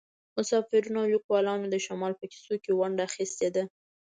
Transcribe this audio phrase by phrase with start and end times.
[0.37, 3.63] مسافرینو او لیکوالانو د شمال په کیسو کې ونډه اخیستې ده